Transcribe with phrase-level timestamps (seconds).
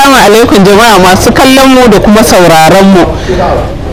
[0.00, 3.04] Assalamu alaikum jama'a masu kallon mu da kuma sauraron mu.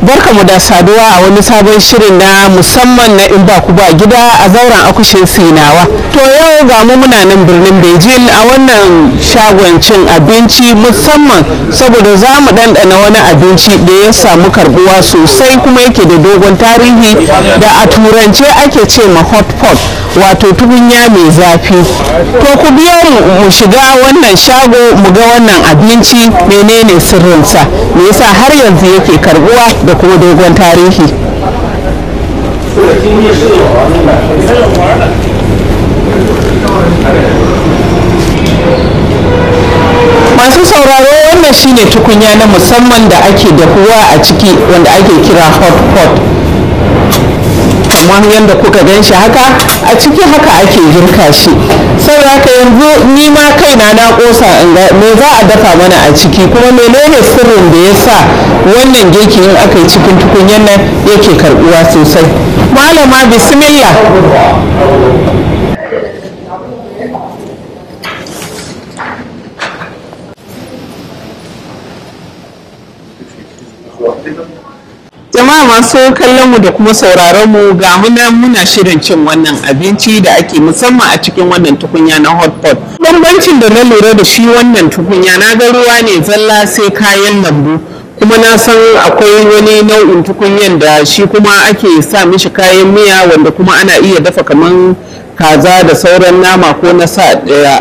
[0.02, 3.92] Barka mu da saduwa a wani sabon shirin na musamman na in ba ku ba
[3.98, 5.84] gida a zauren akushin sinawa.
[6.14, 12.16] To yau ga mu muna nan birnin Beijing a wannan shagon cin abinci musamman saboda
[12.16, 17.28] za mu ɗanɗana wani abinci da ya samu karbuwa sosai kuma yake da dogon tarihi
[17.60, 19.78] da a turance ake ce ma hot pot
[20.16, 21.74] wato tukunya mai zafi.
[22.42, 22.98] To ku biyo
[23.42, 29.18] mu shiga wannan shago mu ga wannan abinci menene sirrinsa me yasa har yanzu yake
[29.20, 31.06] karbuwa da kuma dogon tarihi.
[40.38, 45.42] Masu sauraro wannan shine tukunya na musamman da ake dahuwa a ciki wanda ake kira
[45.44, 46.37] hot pot.
[47.98, 49.46] Kamar yadda kuka gan shi haka
[49.90, 51.52] a ciki haka ake girka shi.
[51.98, 55.98] Sai haka yanzu ni ma kaina na kosa in ga me za a dafa mana
[56.08, 58.18] a ciki kuma menene sirrin da ya sa
[58.70, 62.28] wannan girki in aka yi cikin tukunyan nan yake karbuwa sosai.
[62.74, 63.94] Malama bismillah.
[75.38, 80.22] Jama'a masu kallon mu da kuma sauraron mu ga muna muna shirin cin wannan abinci
[80.22, 82.78] da ake musamman a cikin wannan tukunya na hot pot.
[83.00, 87.44] Bambancin da na lura da shi wannan tukunya na ga ruwa ne zalla sai kayan
[87.44, 87.80] lambu.
[88.20, 93.30] Kuma na san akwai wani nau'in tukunyan da shi kuma ake sa mishi kayan miya
[93.30, 94.96] wanda kuma ana iya dafa kaman
[95.36, 97.22] kaza da sauran nama ko na sa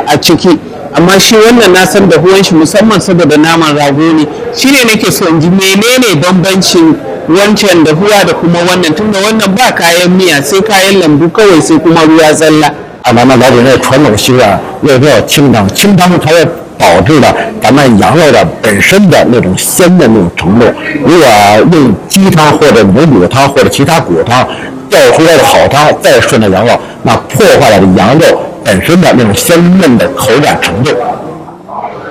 [0.06, 0.58] a ciki.
[0.92, 4.26] Amma shi wannan na san da huwan shi musamman saboda naman rago ne.
[4.54, 9.54] Shine nake so in ji menene bambancin wancan da huwa da kuma wannan tunda wannan
[9.54, 12.70] ba kayan miya sai kayan lambu kawai sai kuma ruwa zalla
[13.02, 16.44] 啊，咱们老北那传统习惯又比较清汤，清汤它也
[16.76, 17.32] 保质了
[17.62, 20.66] 咱们羊肉的本身的那种鲜的那种程度。
[21.04, 21.24] 如果
[21.72, 24.44] 用鸡汤或者母乳汤或者其他骨汤
[24.90, 26.72] 调出来的好汤，再涮的羊肉，
[27.04, 30.90] 那破坏了羊肉本身的那种鲜嫩的口感程度。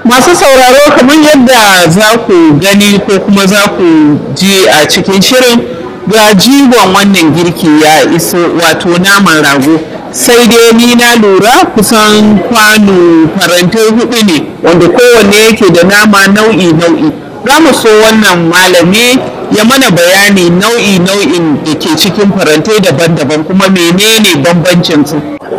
[0.05, 5.61] masu sauraro kamar yadda za ku gani ko kuma za ku ji a cikin shirin
[6.09, 9.77] ga jigon wannan girki ya iso wato naman rago
[10.11, 16.27] sai dai ni na lura kusan kwano farantai hudu ne wanda kowanne yake da nama
[16.28, 17.12] nau'i nau'i
[17.47, 19.19] za mu so wannan malami
[19.56, 25.16] ya mana bayani nau'i nau'in da ke cikin farantai daban-daban kuma menene bambancin su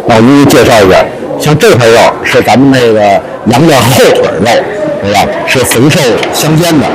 [0.07, 1.05] 老一一介绍一下，
[1.39, 4.48] 像这块肉是咱们那个 羊的后腿肉，
[5.04, 5.26] 是吧？
[5.46, 6.00] 是肥瘦
[6.32, 6.86] 相间的。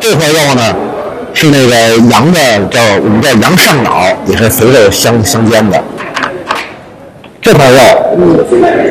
[0.00, 0.74] 这块肉呢，
[1.34, 2.40] 是那个羊的
[2.70, 5.82] 叫我们叫羊上脑，也是肥瘦相相间的。
[7.42, 7.78] 这块肉，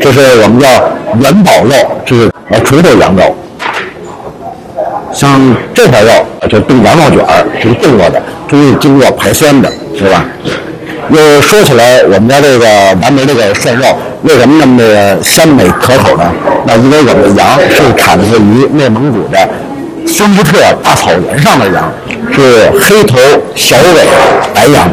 [0.02, 0.68] 这是我们叫
[1.22, 1.74] 元宝肉，
[2.06, 3.36] 这是呃纯肉羊肉。
[5.12, 6.12] 像这块肉
[6.47, 10.24] 就炖羊肉卷儿，是炖过的，都是经过排鲜的，是吧？
[11.09, 12.68] 又说起来，我们家这个
[13.02, 13.86] 南门这个涮肉
[14.24, 16.30] 为什么那么的鲜美可口呢？
[16.66, 19.50] 那因为我们的羊是产自于内蒙古的
[20.06, 21.90] 松布特大草原上的羊，
[22.34, 23.18] 是黑头
[23.56, 24.06] 小尾
[24.53, 24.91] 白羊，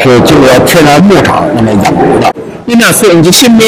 [0.00, 2.32] 是经过天然牧场那么养殖的。
[2.64, 3.60] 你那，的，什么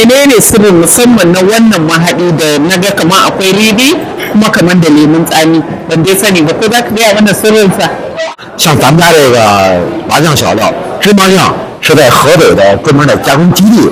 [1.25, 2.81] 那温嘛，还那个，你们
[5.89, 6.15] 本地，你是
[8.57, 13.91] 像咱们家这个麻酱小料芝麻酱，是在河北的专门的加工基地。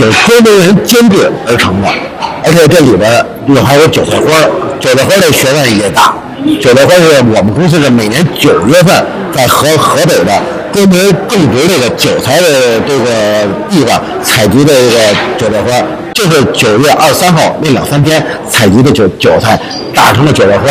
[0.00, 1.88] 有专门人煎制而成的，
[2.44, 4.26] 而且这里边又还有韭菜花，
[4.80, 6.14] 韭菜花儿这学问也大。
[6.60, 9.04] 韭菜花是我们公司是每年九月份
[9.34, 10.32] 在河河北的
[10.72, 14.98] 专门种植这个韭菜的这个地方采集的这个
[15.38, 19.60] 韭菜花，就是九月二三号那两三天采集的韭韭菜
[19.94, 20.70] 打成的韭菜花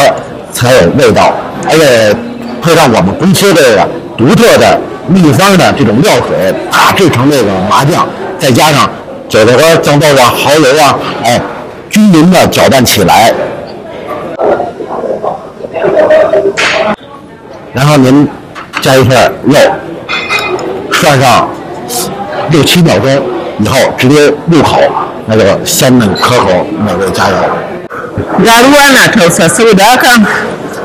[0.52, 1.34] 才有味道，
[1.70, 2.16] 而且
[2.62, 8.08] 配上我们公司这个独特的秘方的这种料水，打制成这个麻酱，
[8.38, 8.90] 再加上
[9.32, 11.42] 韭菜花、酱豆啊、蚝油啊，哎，
[11.90, 13.34] 均匀的搅拌起来。
[17.72, 18.28] 然后您
[18.82, 19.56] 加一片肉，
[20.92, 21.50] 涮上
[22.50, 23.08] 六七秒钟
[23.60, 24.82] 以后，直接入口，
[25.28, 27.36] 那个鲜嫩可口、美味佳肴。
[28.44, 30.18] ga ruwa na tausa saboda haka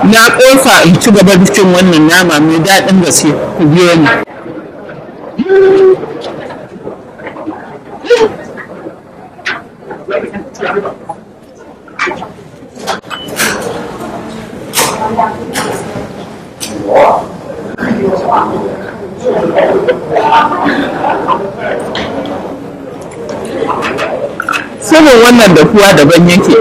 [0.04, 4.06] na ƙosa in ci gaba da cin wannan nama mai daɗin gaske ku biyo ni
[24.80, 26.56] sirrin wannan dafuwa daban yake.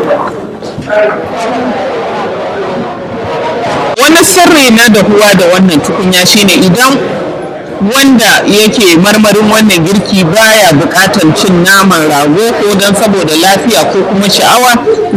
[4.02, 7.15] Wani sirri na dahuwa da wannan tukunya shine idan
[7.94, 14.02] wanda yake marmarin wannan girki baya buƙatar cin naman rago ko don saboda lafiya ko
[14.10, 14.72] kuma sha'awa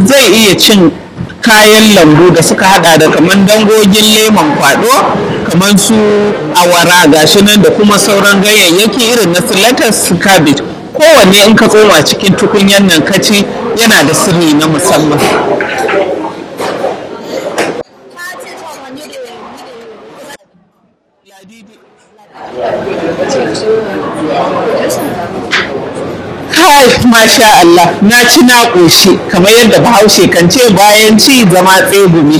[0.05, 0.91] zai iya cin
[1.41, 4.91] kayan lambu da suka hada da kamar dangogin lemon kwado
[5.49, 5.95] kamar su
[6.55, 10.61] awara gashi nan da kuma sauran ganyayyaki irin na su lettuce cabbage.
[10.93, 13.45] Kowanne in ka tsoma cikin tukunyan nan kaci
[13.77, 15.17] yana da sirri na musamman.
[26.53, 31.81] Kai masha Allah na ci na ƙoshi kamar yadda bahaushe kan ce bayan ci zama
[31.89, 32.37] tsegumi.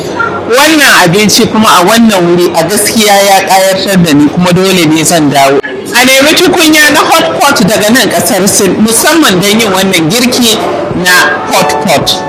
[0.49, 5.03] Wannan abinci kuma a wannan wuri a gaskiya ya ƙayatar da ni kuma dole ne
[5.03, 5.59] zan dawo.
[5.93, 10.57] A nemi tukunya na hot pot daga nan ƙasar sin musamman don yin wannan girki
[11.01, 12.28] na hot pot.